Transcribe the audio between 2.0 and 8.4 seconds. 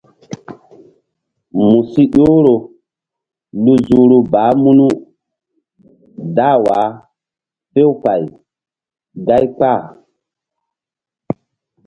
ƴohro lu zuhru baah munu dah wah few pay